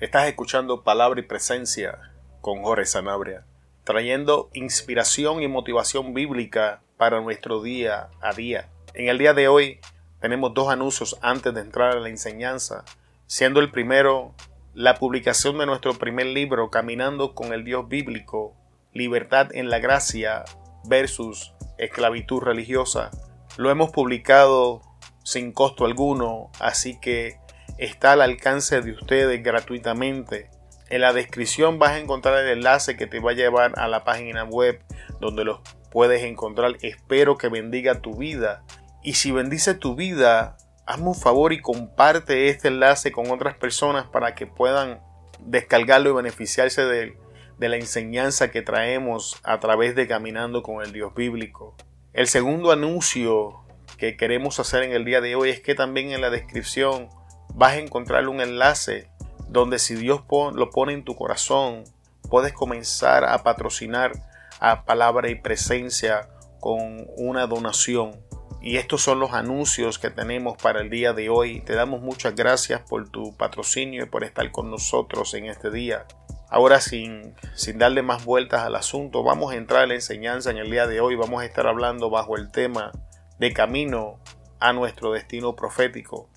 [0.00, 3.46] Estás escuchando Palabra y Presencia con Jorge Sanabria,
[3.84, 8.68] trayendo inspiración y motivación bíblica para nuestro día a día.
[8.94, 9.78] En el día de hoy
[10.20, 12.84] tenemos dos anuncios antes de entrar a la enseñanza,
[13.28, 14.34] siendo el primero
[14.74, 18.52] la publicación de nuestro primer libro, Caminando con el Dios Bíblico,
[18.92, 20.44] Libertad en la Gracia
[20.86, 23.12] versus Esclavitud Religiosa.
[23.56, 24.82] Lo hemos publicado
[25.22, 27.43] sin costo alguno, así que
[27.78, 30.50] está al alcance de ustedes gratuitamente.
[30.90, 34.04] En la descripción vas a encontrar el enlace que te va a llevar a la
[34.04, 34.80] página web
[35.20, 35.60] donde los
[35.90, 36.76] puedes encontrar.
[36.82, 38.62] Espero que bendiga tu vida.
[39.02, 40.56] Y si bendice tu vida,
[40.86, 45.00] hazme un favor y comparte este enlace con otras personas para que puedan
[45.40, 47.16] descargarlo y beneficiarse de,
[47.58, 51.76] de la enseñanza que traemos a través de Caminando con el Dios Bíblico.
[52.12, 53.64] El segundo anuncio
[53.98, 57.08] que queremos hacer en el día de hoy es que también en la descripción
[57.54, 59.08] vas a encontrar un enlace
[59.48, 61.84] donde si Dios lo pone en tu corazón,
[62.28, 64.12] puedes comenzar a patrocinar
[64.60, 66.28] a palabra y presencia
[66.60, 68.20] con una donación.
[68.60, 71.60] Y estos son los anuncios que tenemos para el día de hoy.
[71.60, 76.06] Te damos muchas gracias por tu patrocinio y por estar con nosotros en este día.
[76.48, 80.56] Ahora sin, sin darle más vueltas al asunto, vamos a entrar a la enseñanza en
[80.56, 81.14] el día de hoy.
[81.14, 82.90] Vamos a estar hablando bajo el tema
[83.38, 84.18] de camino
[84.60, 86.30] a nuestro destino profético.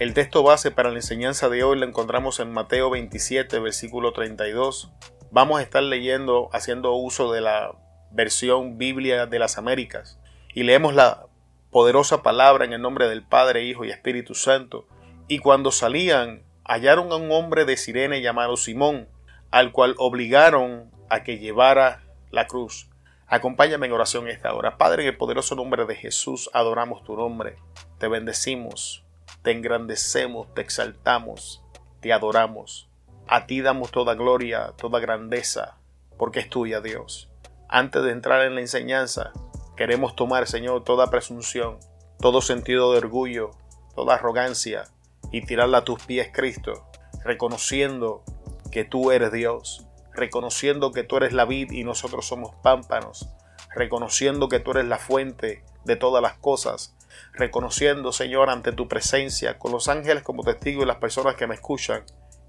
[0.00, 4.90] El texto base para la enseñanza de hoy lo encontramos en Mateo 27, versículo 32.
[5.30, 7.72] Vamos a estar leyendo, haciendo uso de la
[8.10, 10.18] versión Biblia de las Américas.
[10.54, 11.26] Y leemos la
[11.70, 14.88] poderosa palabra en el nombre del Padre, Hijo y Espíritu Santo.
[15.28, 19.06] Y cuando salían, hallaron a un hombre de Sirene llamado Simón,
[19.50, 22.88] al cual obligaron a que llevara la cruz.
[23.26, 24.78] Acompáñame en oración esta hora.
[24.78, 27.58] Padre, en el poderoso nombre de Jesús, adoramos tu nombre,
[27.98, 29.04] te bendecimos,
[29.42, 31.62] te engrandecemos, te exaltamos,
[32.00, 32.88] te adoramos.
[33.26, 35.78] A ti damos toda gloria, toda grandeza,
[36.18, 37.30] porque es tuya, Dios.
[37.68, 39.32] Antes de entrar en la enseñanza,
[39.76, 41.78] queremos tomar, Señor, toda presunción,
[42.18, 43.52] todo sentido de orgullo,
[43.94, 44.84] toda arrogancia,
[45.32, 46.86] y tirarla a tus pies, Cristo,
[47.24, 48.24] reconociendo
[48.72, 53.28] que tú eres Dios, reconociendo que tú eres la vid y nosotros somos pámpanos,
[53.74, 56.96] reconociendo que tú eres la fuente de todas las cosas,
[57.32, 61.54] reconociendo, Señor, ante tu presencia, con los ángeles como testigo y las personas que me
[61.54, 62.04] escuchan,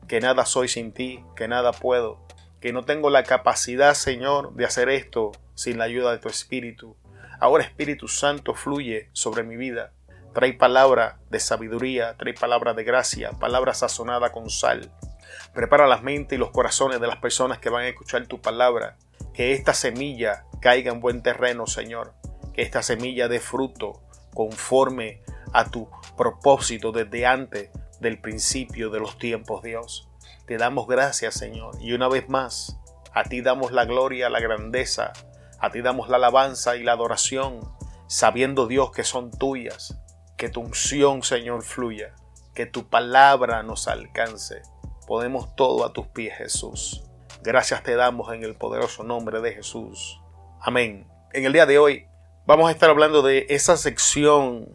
[0.07, 2.25] que nada soy sin ti, que nada puedo,
[2.59, 6.95] que no tengo la capacidad, Señor, de hacer esto sin la ayuda de tu Espíritu.
[7.39, 9.93] Ahora Espíritu Santo fluye sobre mi vida.
[10.33, 14.91] Trae palabra de sabiduría, trae palabra de gracia, palabra sazonada con sal,
[15.53, 18.97] Prepara las mentes y los corazones de las personas que van a escuchar tu palabra.
[19.33, 22.13] Que esta semilla caiga en buen terreno, Señor.
[22.53, 24.01] Que esta semilla dé fruto
[24.33, 25.21] conforme
[25.53, 27.69] a tu propósito desde antes
[27.99, 30.09] del principio de los tiempos, Dios.
[30.45, 31.75] Te damos gracias, Señor.
[31.81, 32.77] Y una vez más,
[33.13, 35.13] a ti damos la gloria, la grandeza.
[35.59, 37.59] A ti damos la alabanza y la adoración,
[38.07, 39.99] sabiendo, Dios, que son tuyas.
[40.37, 42.15] Que tu unción, Señor, fluya.
[42.55, 44.63] Que tu palabra nos alcance
[45.11, 47.03] Podemos todo a tus pies, Jesús.
[47.43, 50.21] Gracias te damos en el poderoso nombre de Jesús.
[50.61, 51.05] Amén.
[51.33, 52.07] En el día de hoy
[52.45, 54.67] vamos a estar hablando de esa sección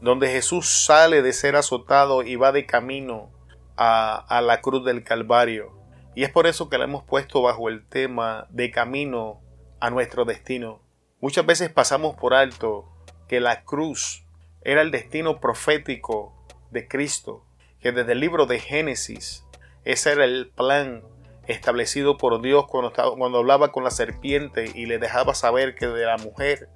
[0.00, 3.30] donde Jesús sale de ser azotado y va de camino
[3.76, 5.72] a, la cruz del Calvario.
[6.14, 9.40] Y es por eso que la hemos puesto bajo el tema de camino
[9.80, 10.80] a nuestro destino.
[11.20, 12.88] Muchas veces pasamos por alto
[13.28, 14.24] que la cruz
[14.62, 16.34] era el destino profético
[16.70, 17.44] de Cristo,
[17.80, 19.44] que desde el libro de Génesis
[19.84, 21.02] ese era el plan
[21.46, 26.06] establecido por Dios cuando, cuando hablaba con la serpiente y le dejaba saber que de
[26.06, 26.68] la mujer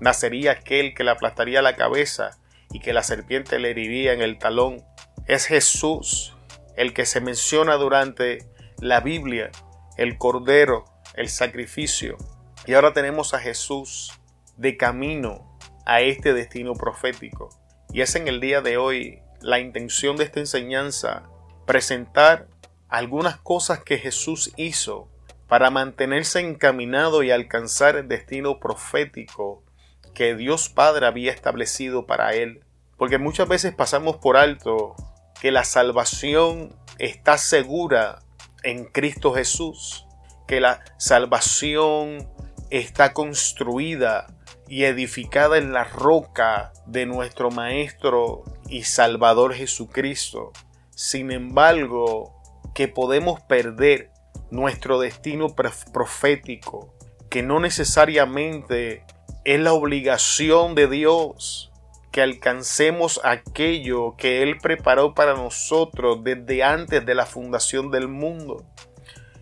[0.00, 2.38] nacería aquel que le aplastaría la cabeza
[2.70, 4.84] y que la serpiente le heriría en el talón.
[5.26, 6.36] Es Jesús
[6.76, 8.46] el que se menciona durante
[8.80, 9.50] la Biblia,
[9.96, 10.84] el cordero,
[11.14, 12.16] el sacrificio.
[12.66, 14.12] Y ahora tenemos a Jesús
[14.56, 17.48] de camino a este destino profético.
[17.92, 21.22] Y es en el día de hoy la intención de esta enseñanza
[21.66, 22.48] presentar
[22.88, 25.08] algunas cosas que Jesús hizo
[25.48, 29.62] para mantenerse encaminado y alcanzar el destino profético
[30.16, 32.64] que Dios Padre había establecido para él.
[32.96, 34.96] Porque muchas veces pasamos por alto
[35.40, 38.20] que la salvación está segura
[38.62, 40.06] en Cristo Jesús,
[40.48, 42.28] que la salvación
[42.70, 44.26] está construida
[44.68, 50.52] y edificada en la roca de nuestro Maestro y Salvador Jesucristo.
[50.94, 52.34] Sin embargo,
[52.74, 54.10] que podemos perder
[54.50, 56.94] nuestro destino profético,
[57.28, 59.04] que no necesariamente
[59.46, 61.70] es la obligación de Dios
[62.10, 68.64] que alcancemos aquello que Él preparó para nosotros desde antes de la fundación del mundo.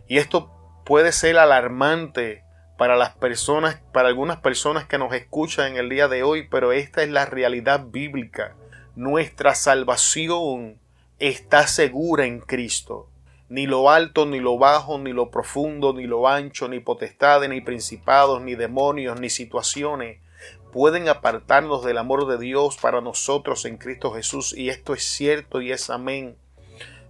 [0.06, 0.50] Y esto
[0.84, 2.44] puede ser alarmante
[2.76, 6.72] para las personas, para algunas personas que nos escuchan en el día de hoy, pero
[6.72, 8.54] esta es la realidad bíblica.
[8.96, 10.78] Nuestra salvación
[11.18, 13.08] está segura en Cristo.
[13.48, 17.60] Ni lo alto, ni lo bajo, ni lo profundo, ni lo ancho, ni potestades, ni
[17.60, 20.18] principados, ni demonios, ni situaciones
[20.74, 24.52] pueden apartarnos del amor de Dios para nosotros en Cristo Jesús.
[24.58, 26.36] Y esto es cierto y es amén.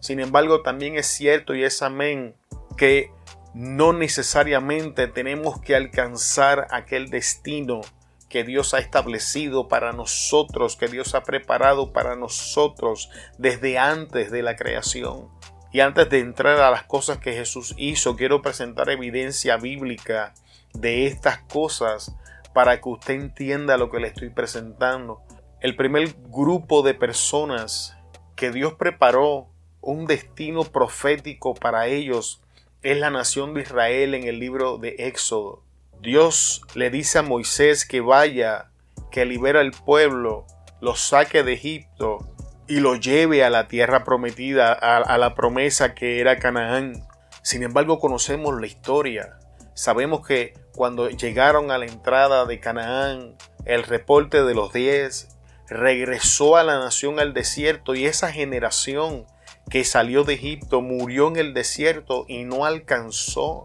[0.00, 2.34] Sin embargo, también es cierto y es amén
[2.76, 3.10] que
[3.54, 7.80] no necesariamente tenemos que alcanzar aquel destino
[8.28, 13.08] que Dios ha establecido para nosotros, que Dios ha preparado para nosotros
[13.38, 15.30] desde antes de la creación.
[15.74, 20.32] Y antes de entrar a las cosas que Jesús hizo, quiero presentar evidencia bíblica
[20.72, 22.14] de estas cosas
[22.52, 25.20] para que usted entienda lo que le estoy presentando.
[25.60, 27.96] El primer grupo de personas
[28.36, 29.48] que Dios preparó
[29.80, 32.40] un destino profético para ellos
[32.82, 35.64] es la nación de Israel en el libro de Éxodo.
[36.00, 38.70] Dios le dice a Moisés que vaya,
[39.10, 40.46] que libera al pueblo,
[40.80, 42.33] lo saque de Egipto
[42.66, 47.06] y lo lleve a la tierra prometida, a, la promesa que era Canaán.
[47.42, 49.38] Sin embargo, conocemos la historia.
[49.74, 55.28] Sabemos que cuando llegaron a la entrada de Canaán, el reporte de los diez
[55.68, 59.26] regresó a la nación al desierto y esa generación
[59.70, 63.62] que salió de Egipto murió en el desierto y no alcanzó,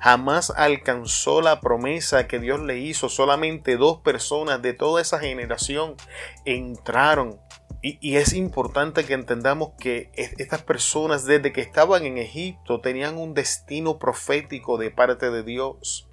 [0.00, 3.08] jamás alcanzó la promesa que Dios le hizo.
[3.08, 5.96] Solamente dos personas de toda esa generación
[6.44, 7.38] entraron.
[7.84, 13.34] Y, es importante que entendamos que estas personas desde que estaban en Egipto tenían un
[13.34, 16.08] destino profético de parte de Dios.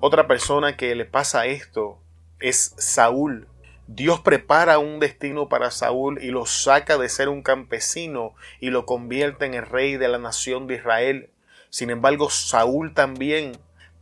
[0.00, 1.98] Otra persona que le pasa esto
[2.38, 3.48] es Saúl.
[3.86, 8.84] Dios prepara un destino para Saúl y lo saca de ser un campesino y lo
[8.84, 11.30] convierte en el rey de la nación de Israel.
[11.70, 13.52] Sin embargo, Saúl también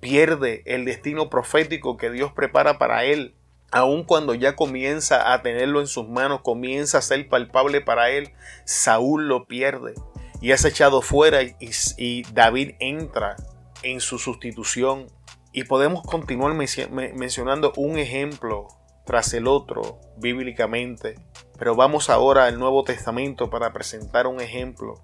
[0.00, 3.34] pierde el destino profético que Dios prepara para él.
[3.70, 8.32] Aun cuando ya comienza a tenerlo en sus manos, comienza a ser palpable para él,
[8.64, 9.94] Saúl lo pierde
[10.40, 11.56] y es echado fuera y,
[11.96, 13.36] y David entra
[13.82, 15.06] en su sustitución.
[15.52, 18.68] Y podemos continuar mencionando un ejemplo
[19.04, 21.18] tras el otro bíblicamente,
[21.58, 25.02] pero vamos ahora al Nuevo Testamento para presentar un ejemplo.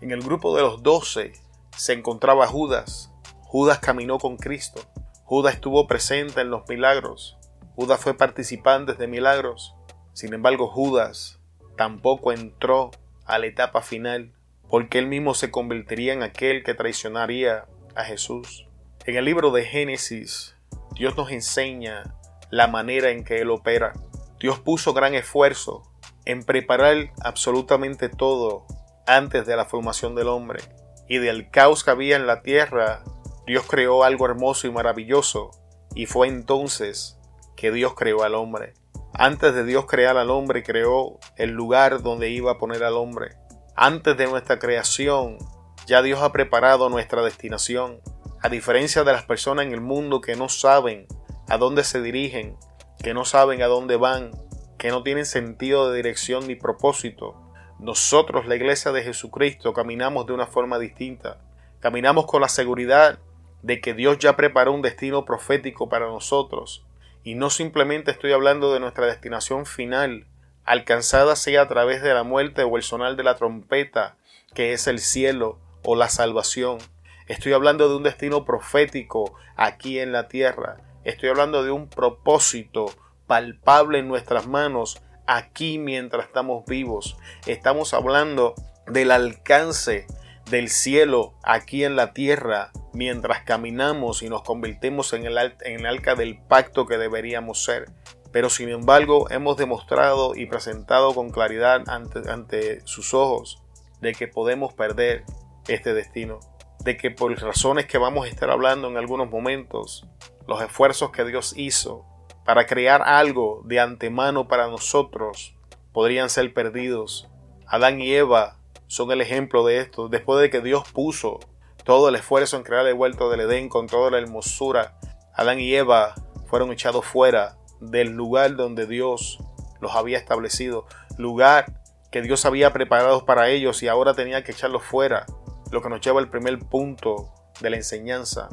[0.00, 1.32] En el grupo de los doce
[1.76, 3.12] se encontraba Judas.
[3.42, 4.82] Judas caminó con Cristo.
[5.24, 7.38] Judas estuvo presente en los milagros.
[7.78, 9.76] Judas fue participante de milagros.
[10.12, 11.38] Sin embargo, Judas
[11.76, 12.90] tampoco entró
[13.24, 14.32] a la etapa final,
[14.68, 18.66] porque él mismo se convertiría en aquel que traicionaría a Jesús.
[19.06, 20.56] En el libro de Génesis,
[20.96, 22.16] Dios nos enseña
[22.50, 23.92] la manera en que Él opera.
[24.40, 25.84] Dios puso gran esfuerzo
[26.24, 28.66] en preparar absolutamente todo
[29.06, 30.64] antes de la formación del hombre.
[31.08, 33.04] Y del caos que había en la tierra,
[33.46, 35.52] Dios creó algo hermoso y maravilloso.
[35.94, 37.17] Y fue entonces
[37.58, 38.74] que Dios creó al hombre.
[39.12, 43.36] Antes de Dios crear al hombre, creó el lugar donde iba a poner al hombre.
[43.74, 45.38] Antes de nuestra creación,
[45.84, 48.00] ya Dios ha preparado nuestra destinación.
[48.40, 51.08] A diferencia de las personas en el mundo que no saben
[51.48, 52.56] a dónde se dirigen,
[53.02, 54.30] que no saben a dónde van,
[54.78, 57.34] que no tienen sentido de dirección ni propósito,
[57.80, 61.40] nosotros, la iglesia de Jesucristo, caminamos de una forma distinta.
[61.80, 63.18] Caminamos con la seguridad
[63.62, 66.84] de que Dios ya preparó un destino profético para nosotros.
[67.24, 70.26] Y no simplemente estoy hablando de nuestra destinación final,
[70.64, 74.16] alcanzada sea a través de la muerte o el sonar de la trompeta,
[74.54, 76.78] que es el cielo o la salvación.
[77.26, 80.78] Estoy hablando de un destino profético aquí en la tierra.
[81.04, 82.86] Estoy hablando de un propósito
[83.26, 87.16] palpable en nuestras manos aquí mientras estamos vivos.
[87.46, 88.54] Estamos hablando
[88.86, 90.06] del alcance
[90.50, 95.86] del cielo aquí en la tierra mientras caminamos y nos convertimos en el, en el
[95.86, 97.90] arca del pacto que deberíamos ser.
[98.32, 103.62] Pero sin embargo hemos demostrado y presentado con claridad ante, ante sus ojos
[104.00, 105.24] de que podemos perder
[105.66, 106.40] este destino
[106.80, 110.06] de que por razones que vamos a estar hablando en algunos momentos,
[110.46, 112.06] los esfuerzos que Dios hizo
[112.44, 115.54] para crear algo de antemano para nosotros
[115.92, 117.28] podrían ser perdidos.
[117.66, 118.57] Adán y Eva
[118.88, 120.08] son el ejemplo de esto.
[120.08, 121.38] Después de que Dios puso
[121.84, 124.98] todo el esfuerzo en crear el huerto del Edén con toda la hermosura,
[125.34, 126.14] Adán y Eva
[126.46, 129.38] fueron echados fuera del lugar donde Dios
[129.80, 131.80] los había establecido, lugar
[132.10, 135.26] que Dios había preparado para ellos y ahora tenía que echarlos fuera
[135.70, 138.48] lo que nos lleva al primer punto de la enseñanza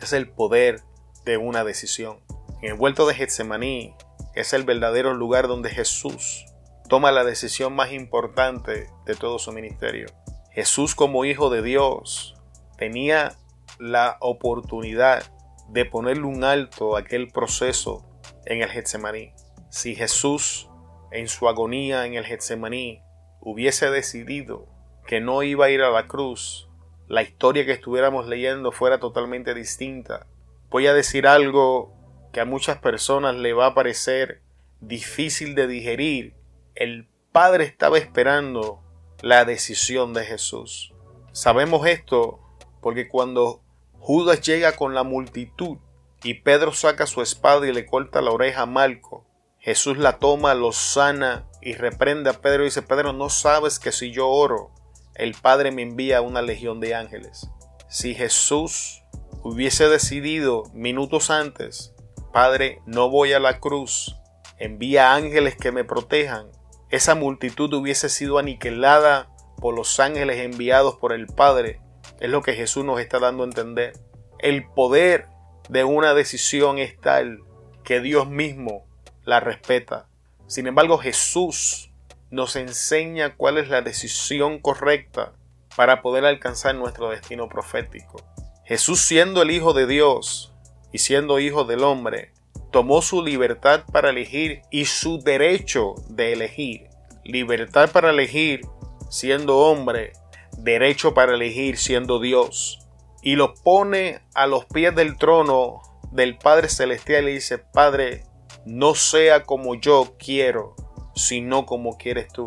[0.00, 0.80] es el poder
[1.24, 2.18] de una decisión.
[2.60, 3.94] El vuelto de Getsemaní,
[4.34, 6.46] es el verdadero lugar donde Jesús
[6.92, 10.08] toma la decisión más importante de todo su ministerio.
[10.50, 12.34] Jesús como hijo de Dios
[12.76, 13.32] tenía
[13.78, 15.22] la oportunidad
[15.70, 18.04] de ponerle un alto a aquel proceso
[18.44, 19.32] en el Getsemaní.
[19.70, 20.68] Si Jesús
[21.12, 23.00] en su agonía en el Getsemaní
[23.40, 24.66] hubiese decidido
[25.06, 26.68] que no iba a ir a la cruz,
[27.08, 30.26] la historia que estuviéramos leyendo fuera totalmente distinta.
[30.68, 31.94] Voy a decir algo
[32.34, 34.42] que a muchas personas le va a parecer
[34.82, 36.41] difícil de digerir.
[36.74, 38.82] El Padre estaba esperando
[39.20, 40.92] la decisión de Jesús.
[41.32, 42.40] Sabemos esto
[42.80, 43.62] porque cuando
[43.98, 45.78] Judas llega con la multitud
[46.22, 49.26] y Pedro saca su espada y le corta la oreja a Malco,
[49.58, 53.92] Jesús la toma, lo sana y reprende a Pedro y dice, Pedro, no sabes que
[53.92, 54.72] si yo oro,
[55.14, 57.48] el Padre me envía una legión de ángeles.
[57.88, 59.02] Si Jesús
[59.42, 61.94] hubiese decidido minutos antes,
[62.32, 64.16] Padre, no voy a la cruz,
[64.58, 66.50] envía ángeles que me protejan,
[66.92, 71.80] esa multitud hubiese sido aniquilada por los ángeles enviados por el Padre.
[72.20, 73.94] Es lo que Jesús nos está dando a entender.
[74.38, 75.26] El poder
[75.70, 77.40] de una decisión es tal
[77.82, 78.84] que Dios mismo
[79.24, 80.06] la respeta.
[80.46, 81.90] Sin embargo, Jesús
[82.30, 85.32] nos enseña cuál es la decisión correcta
[85.74, 88.22] para poder alcanzar nuestro destino profético.
[88.66, 90.52] Jesús siendo el Hijo de Dios
[90.92, 92.34] y siendo Hijo del hombre,
[92.72, 96.88] tomó su libertad para elegir y su derecho de elegir.
[97.22, 98.62] Libertad para elegir
[99.10, 100.14] siendo hombre,
[100.58, 102.80] derecho para elegir siendo Dios.
[103.22, 108.24] Y lo pone a los pies del trono del Padre Celestial y dice, Padre,
[108.64, 110.74] no sea como yo quiero,
[111.14, 112.46] sino como quieres tú.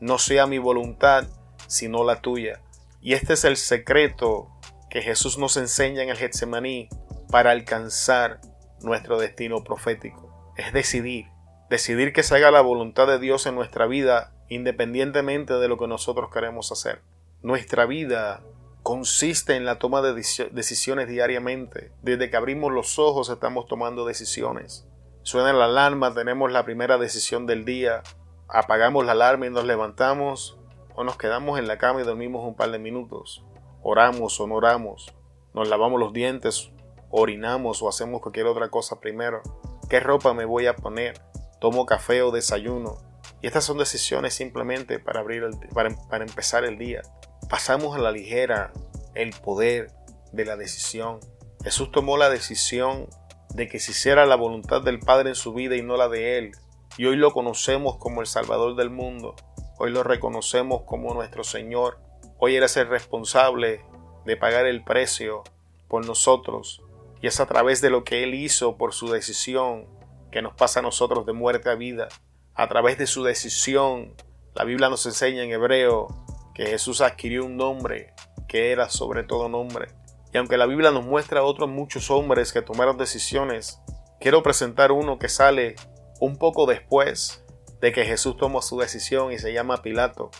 [0.00, 1.26] No sea mi voluntad,
[1.66, 2.62] sino la tuya.
[3.02, 4.48] Y este es el secreto
[4.88, 6.88] que Jesús nos enseña en el Getsemaní
[7.28, 8.40] para alcanzar
[8.84, 10.52] nuestro destino profético.
[10.56, 11.26] Es decidir,
[11.70, 15.88] decidir que se haga la voluntad de Dios en nuestra vida independientemente de lo que
[15.88, 17.02] nosotros queremos hacer.
[17.42, 18.42] Nuestra vida
[18.82, 21.92] consiste en la toma de decisiones diariamente.
[22.02, 24.86] Desde que abrimos los ojos estamos tomando decisiones.
[25.22, 28.02] Suena la alarma, tenemos la primera decisión del día,
[28.46, 30.58] apagamos la alarma y nos levantamos
[30.94, 33.42] o nos quedamos en la cama y dormimos un par de minutos.
[33.82, 35.14] Oramos o no oramos,
[35.54, 36.70] nos lavamos los dientes,
[37.16, 39.40] orinamos o hacemos cualquier otra cosa primero.
[39.88, 41.20] ¿Qué ropa me voy a poner?
[41.60, 42.96] ¿Tomo café o desayuno?
[43.40, 47.02] Y estas son decisiones simplemente para, abrir para, para empezar el día.
[47.48, 48.72] Pasamos a la ligera
[49.14, 49.92] el poder
[50.32, 51.20] de la decisión.
[51.62, 53.06] Jesús tomó la decisión
[53.50, 56.38] de que se hiciera la voluntad del Padre en su vida y no la de
[56.38, 56.52] Él.
[56.96, 59.36] Y hoy lo conocemos como el Salvador del mundo.
[59.78, 62.00] Hoy lo reconocemos como nuestro Señor.
[62.38, 63.84] Hoy eres el responsable
[64.24, 65.44] de pagar el precio
[65.88, 66.83] por nosotros.
[67.24, 69.86] Y es a través de lo que Él hizo por su decisión
[70.30, 72.08] que nos pasa a nosotros de muerte a vida.
[72.54, 74.14] A través de su decisión,
[74.54, 76.08] la Biblia nos enseña en hebreo
[76.54, 78.12] que Jesús adquirió un nombre
[78.46, 79.88] que era sobre todo nombre.
[80.34, 83.80] Y aunque la Biblia nos muestra a otros muchos hombres que tomaron decisiones,
[84.20, 85.76] quiero presentar uno que sale
[86.20, 87.42] un poco después
[87.80, 90.30] de que Jesús tomó su decisión y se llama Pilato.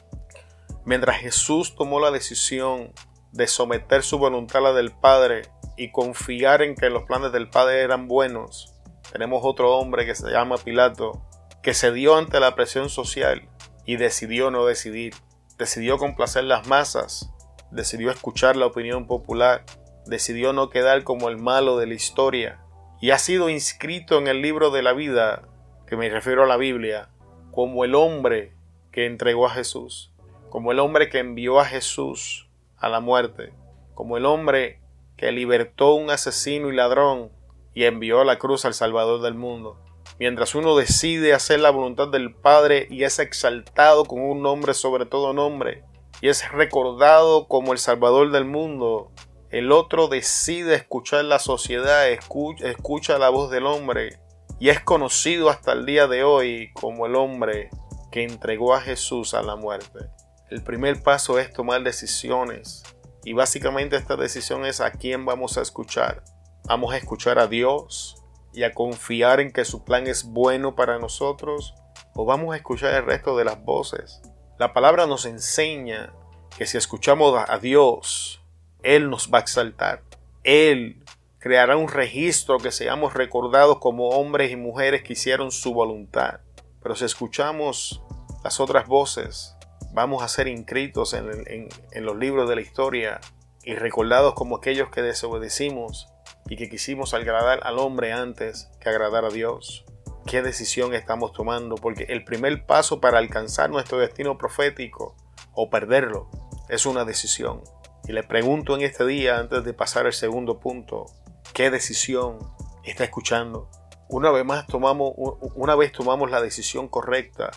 [0.84, 2.92] Mientras Jesús tomó la decisión
[3.32, 7.48] de someter su voluntad a la del Padre y confiar en que los planes del
[7.48, 8.74] Padre eran buenos,
[9.12, 11.22] tenemos otro hombre que se llama Pilato,
[11.62, 13.48] que se dio ante la presión social
[13.84, 15.14] y decidió no decidir.
[15.58, 17.30] Decidió complacer las masas,
[17.70, 19.64] decidió escuchar la opinión popular
[20.06, 22.60] decidió no quedar como el malo de la historia
[23.00, 25.48] y ha sido inscrito en el libro de la vida,
[25.86, 27.10] que me refiero a la Biblia,
[27.50, 28.54] como el hombre
[28.92, 30.12] que entregó a Jesús,
[30.48, 33.52] como el hombre que envió a Jesús a la muerte,
[33.94, 34.80] como el hombre
[35.16, 37.30] que libertó un asesino y ladrón
[37.74, 39.80] y envió a la cruz al Salvador del mundo.
[40.18, 45.06] Mientras uno decide hacer la voluntad del Padre y es exaltado con un nombre sobre
[45.06, 45.84] todo nombre,
[46.20, 49.10] y es recordado como el Salvador del mundo,
[49.50, 54.18] el otro decide escuchar la sociedad, escucha, la voz del hombre
[54.58, 57.70] y es conocido hasta el día de hoy como el hombre
[58.10, 60.10] que entregó a Jesús a la muerte.
[60.50, 62.82] El primer paso es tomar decisiones
[63.24, 66.22] y básicamente esta decisión es a quién vamos a escuchar.
[66.64, 70.98] Vamos a escuchar a Dios y a confiar en que su plan es bueno para
[70.98, 71.74] nosotros
[72.14, 74.22] o vamos a escuchar el resto de las voces.
[74.58, 76.12] La palabra nos enseña
[76.56, 78.40] que si escuchamos a Dios
[78.84, 80.02] él nos va a exaltar.
[80.44, 81.02] Él
[81.38, 86.40] creará un registro que seamos recordados como hombres y mujeres que hicieron su voluntad.
[86.82, 88.02] Pero si escuchamos
[88.44, 89.53] las otras voces,
[89.94, 91.68] vamos a ser inscritos en,
[92.04, 93.20] los libros de la historia
[93.62, 96.08] y recordados como aquellos que desobedecimos
[96.48, 99.84] y que quisimos agradar al hombre antes que agradar a Dios.
[100.26, 105.16] qué decisión estamos tomando, porque el primer paso para alcanzar nuestro destino profético
[105.52, 106.28] o perderlo
[106.68, 107.62] es una decisión.
[108.08, 111.06] Y le pregunto en este día, antes de pasar al segundo punto,
[111.52, 112.38] ¿qué decisión
[112.84, 113.70] está escuchando?
[114.08, 115.12] Una vez más tomamos,
[115.54, 117.50] una vez tomamos la decisión correcta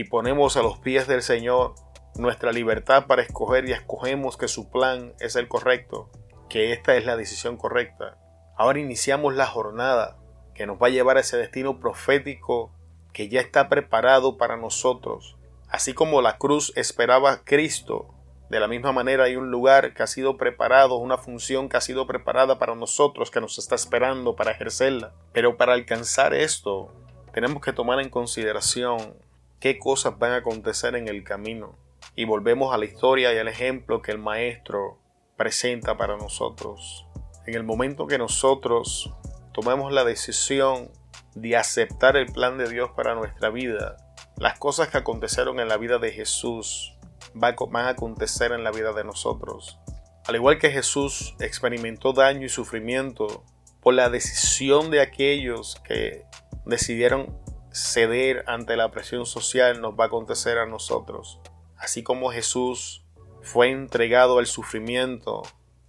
[0.00, 1.74] y ponemos a los pies del Señor
[2.14, 6.08] nuestra libertad para escoger y escogemos que su plan es el correcto,
[6.48, 8.16] que esta es la decisión correcta.
[8.56, 10.16] Ahora iniciamos la jornada
[10.54, 12.72] que nos va a llevar a ese destino profético
[13.12, 15.36] que ya está preparado para nosotros.
[15.68, 18.14] Así como la cruz esperaba a Cristo,
[18.48, 21.82] de la misma manera hay un lugar que ha sido preparado, una función que ha
[21.82, 25.12] sido preparada para nosotros, que nos está esperando para ejercerla.
[25.34, 26.90] Pero para alcanzar esto,
[27.34, 29.14] tenemos que tomar en consideración
[29.60, 31.78] qué cosas van a acontecer en el camino.
[32.16, 34.98] Y volvemos a la historia y al ejemplo que el Maestro
[35.36, 37.06] presenta para nosotros.
[37.46, 39.14] En el momento que nosotros
[39.52, 40.90] tomemos la decisión
[41.34, 43.96] de aceptar el plan de Dios para nuestra vida,
[44.36, 46.96] las cosas que acontecieron en la vida de Jesús
[47.34, 47.54] van
[47.86, 49.78] a acontecer en la vida de nosotros.
[50.26, 53.44] Al igual que Jesús experimentó daño y sufrimiento
[53.80, 56.24] por la decisión de aquellos que
[56.66, 57.38] decidieron
[57.72, 61.40] ceder ante la presión social, nos va a acontecer a nosotros.
[61.76, 63.04] Así como Jesús
[63.42, 65.42] fue entregado al sufrimiento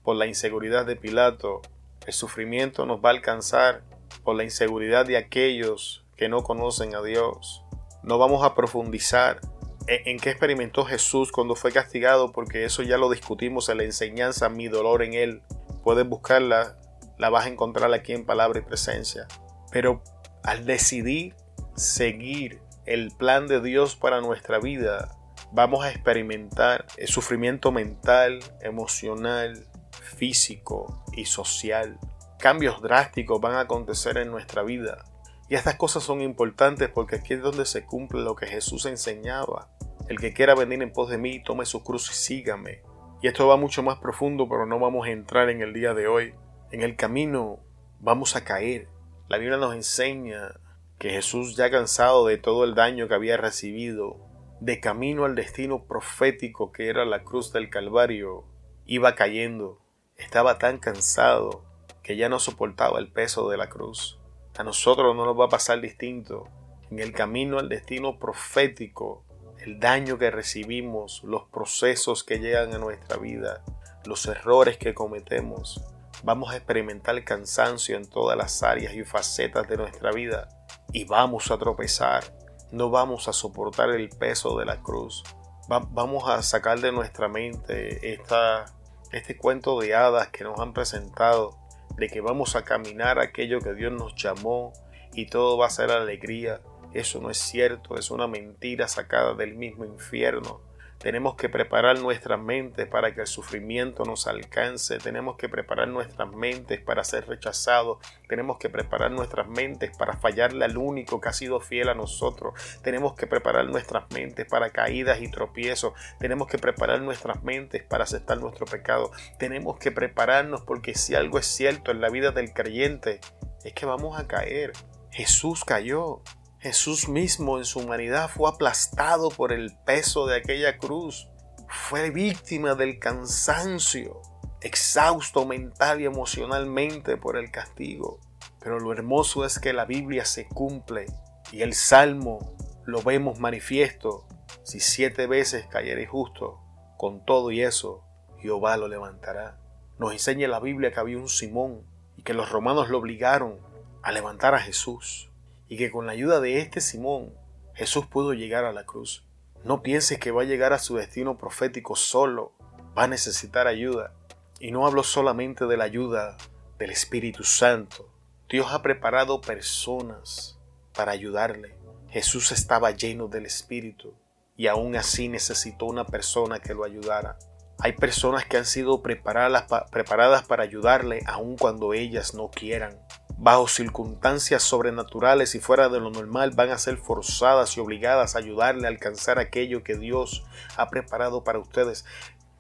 [0.03, 1.61] por la inseguridad de Pilato,
[2.05, 3.83] el sufrimiento nos va a alcanzar
[4.23, 7.63] por la inseguridad de aquellos que no conocen a Dios.
[8.03, 9.41] No vamos a profundizar
[9.87, 14.49] en, qué experimentó Jesús cuando fue castigado, porque eso ya lo discutimos en la enseñanza
[14.49, 15.41] Mi dolor en Él.
[15.83, 16.77] Puedes buscarla,
[17.17, 19.27] la vas a encontrar aquí en Palabra y Presencia.
[19.71, 20.03] Pero
[20.43, 21.35] al decidir
[21.75, 25.17] seguir el plan de Dios para nuestra vida,
[25.51, 31.99] vamos a experimentar el sufrimiento mental, emocional, físico y social.
[32.39, 35.05] Cambios drásticos van a acontecer en nuestra vida.
[35.49, 39.69] Y estas cosas son importantes porque aquí es donde se cumple lo que Jesús enseñaba.
[40.07, 42.81] El que quiera venir en pos de mí, tome su cruz y sígame.
[43.21, 46.07] Y esto va mucho más profundo, pero no vamos a entrar en el día de
[46.07, 46.33] hoy.
[46.71, 47.59] En el camino
[47.99, 48.87] vamos a caer.
[49.27, 50.53] La Biblia nos enseña
[51.01, 54.17] que Jesús, ya cansado de todo el daño que había recibido,
[54.59, 58.43] de camino al destino profético que era la cruz del Calvario,
[58.85, 59.81] iba cayendo.
[60.15, 61.65] Estaba tan cansado
[62.03, 64.19] que ya no soportaba el peso de la cruz.
[64.55, 66.47] A nosotros no nos va a pasar distinto.
[66.91, 69.25] En el camino al destino profético,
[69.57, 73.63] el daño que recibimos, los procesos que llegan a nuestra vida,
[74.05, 75.83] los errores que cometemos,
[76.21, 80.60] vamos a experimentar cansancio en todas las áreas y facetas de nuestra vida
[80.91, 82.23] y vamos a tropezar.
[82.71, 85.23] No vamos a soportar el peso de la cruz.
[85.67, 88.65] vamos a sacar de nuestra mente esta
[89.11, 91.57] este cuento de hadas que nos han presentado,
[91.97, 94.71] de que vamos a caminar aquello que Dios nos llamó
[95.13, 96.61] y todo va a ser alegría,
[96.93, 100.61] eso no es cierto, es una mentira sacada del mismo infierno.
[101.01, 104.99] Tenemos que preparar nuestras mentes para que el sufrimiento nos alcance.
[104.99, 107.97] Tenemos que preparar nuestras mentes para ser rechazados.
[108.27, 112.53] Tenemos que preparar nuestras mentes para fallarle al único que ha sido fiel a nosotros.
[112.83, 115.93] Tenemos que preparar nuestras mentes para caídas y tropiezos.
[116.19, 119.11] Tenemos que preparar nuestras mentes para aceptar nuestro pecado.
[119.39, 123.21] Tenemos que prepararnos porque si algo es cierto en la vida del creyente
[123.63, 124.73] es que vamos a caer.
[125.11, 126.21] Jesús cayó.
[126.61, 131.27] Jesús mismo en su humanidad fue aplastado por el peso de aquella cruz.
[131.67, 134.21] Fue víctima del cansancio,
[134.61, 138.19] exhausto mental y emocionalmente por el castigo.
[138.59, 141.07] Pero lo hermoso es que la Biblia se cumple
[141.51, 144.27] y el Salmo lo vemos manifiesto.
[144.61, 146.59] Si siete veces cayere justo,
[146.95, 148.03] con todo y eso,
[148.37, 149.57] Jehová lo levantará.
[149.97, 153.57] Nos enseña la Biblia que había un Simón y que los romanos lo obligaron
[154.03, 155.30] a levantar a Jesús
[155.71, 157.33] y que con la ayuda de este Simón
[157.75, 159.23] Jesús pudo llegar a la cruz.
[159.63, 162.51] No pienses que va a llegar a su destino profético solo,
[162.97, 164.13] va a necesitar ayuda.
[164.59, 166.35] Y no hablo solamente de la ayuda
[166.77, 168.09] del Espíritu Santo.
[168.49, 170.59] Dios ha preparado personas
[170.93, 171.77] para ayudarle.
[172.09, 174.13] Jesús estaba lleno del Espíritu
[174.57, 177.39] y aún así necesitó una persona que lo ayudara.
[177.79, 182.99] Hay personas que han sido preparadas, preparadas para ayudarle aun cuando ellas no quieran
[183.37, 188.39] bajo circunstancias sobrenaturales y fuera de lo normal, van a ser forzadas y obligadas a
[188.39, 190.43] ayudarle a alcanzar aquello que Dios
[190.77, 192.05] ha preparado para ustedes.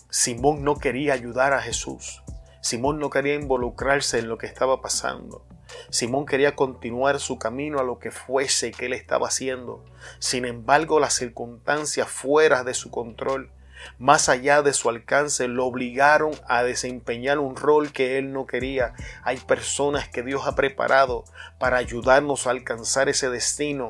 [0.09, 2.23] Simón no quería ayudar a Jesús.
[2.61, 5.45] Simón no quería involucrarse en lo que estaba pasando.
[5.89, 9.83] Simón quería continuar su camino a lo que fuese que él estaba haciendo.
[10.19, 13.51] Sin embargo, las circunstancias fuera de su control
[13.97, 18.93] más allá de su alcance, lo obligaron a desempeñar un rol que él no quería.
[19.23, 21.23] Hay personas que Dios ha preparado
[21.59, 23.89] para ayudarnos a alcanzar ese destino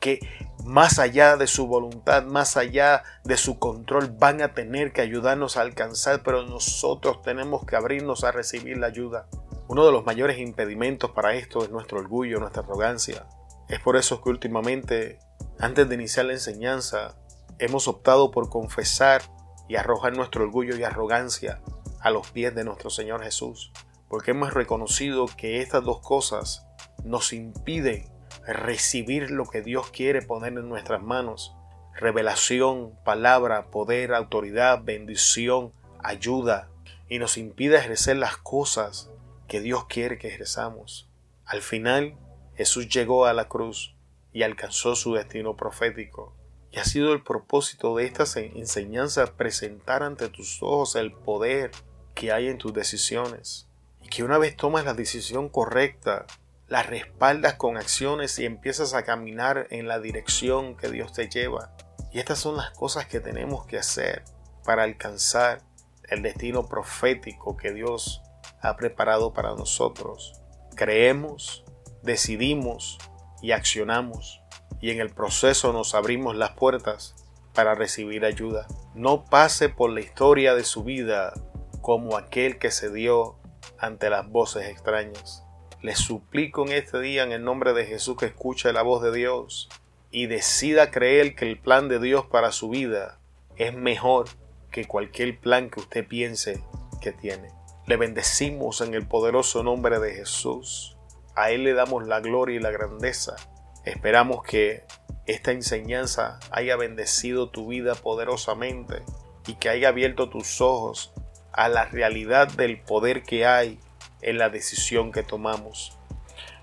[0.00, 0.20] que
[0.64, 5.56] más allá de su voluntad, más allá de su control, van a tener que ayudarnos
[5.56, 9.28] a alcanzar, pero nosotros tenemos que abrirnos a recibir la ayuda.
[9.66, 13.26] Uno de los mayores impedimentos para esto es nuestro orgullo, nuestra arrogancia.
[13.68, 15.18] Es por eso que últimamente,
[15.58, 17.16] antes de iniciar la enseñanza,
[17.58, 19.22] hemos optado por confesar
[19.68, 21.60] y arrojar nuestro orgullo y arrogancia
[22.00, 23.72] a los pies de nuestro Señor Jesús,
[24.08, 26.66] porque hemos reconocido que estas dos cosas
[27.04, 28.12] nos impiden
[28.46, 31.54] recibir lo que Dios quiere poner en nuestras manos.
[31.94, 36.68] Revelación, palabra, poder, autoridad, bendición, ayuda,
[37.08, 39.10] y nos impide ejercer las cosas
[39.46, 41.08] que Dios quiere que ejerzamos.
[41.44, 42.16] Al final,
[42.54, 43.96] Jesús llegó a la cruz
[44.32, 46.34] y alcanzó su destino profético.
[46.74, 51.70] Y ha sido el propósito de esta enseñanza presentar ante tus ojos el poder
[52.16, 53.68] que hay en tus decisiones.
[54.02, 56.26] Y que una vez tomas la decisión correcta,
[56.66, 61.70] la respaldas con acciones y empiezas a caminar en la dirección que Dios te lleva.
[62.12, 64.24] Y estas son las cosas que tenemos que hacer
[64.64, 65.62] para alcanzar
[66.08, 68.20] el destino profético que Dios
[68.60, 70.42] ha preparado para nosotros.
[70.74, 71.62] Creemos,
[72.02, 72.98] decidimos
[73.42, 74.40] y accionamos
[74.80, 77.14] y en el proceso nos abrimos las puertas
[77.54, 78.66] para recibir ayuda.
[78.94, 81.32] No pase por la historia de su vida
[81.80, 83.36] como aquel que se dio
[83.78, 85.44] ante las voces extrañas.
[85.80, 89.12] Le suplico en este día en el nombre de Jesús que escuche la voz de
[89.12, 89.68] Dios
[90.10, 93.18] y decida creer que el plan de Dios para su vida
[93.56, 94.26] es mejor
[94.70, 96.62] que cualquier plan que usted piense
[97.00, 97.50] que tiene.
[97.86, 100.96] Le bendecimos en el poderoso nombre de Jesús.
[101.36, 103.36] A Él le damos la gloria y la grandeza.
[103.84, 104.84] Esperamos que
[105.26, 109.02] esta enseñanza haya bendecido tu vida poderosamente
[109.46, 111.12] y que haya abierto tus ojos
[111.52, 113.78] a la realidad del poder que hay
[114.22, 115.96] en la decisión que tomamos.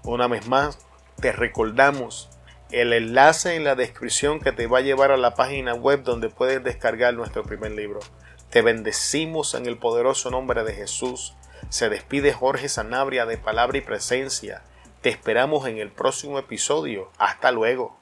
[0.04, 0.80] Una vez más,
[1.20, 2.30] te recordamos
[2.72, 6.30] el enlace en la descripción que te va a llevar a la página web donde
[6.30, 8.00] puedes descargar nuestro primer libro.
[8.50, 11.36] Te bendecimos en el poderoso nombre de Jesús.
[11.70, 14.64] Se despide Jorge Sanabria de Palabra y Presencia.
[15.02, 17.10] Te esperamos en el próximo episodio.
[17.18, 17.90] Hasta luego.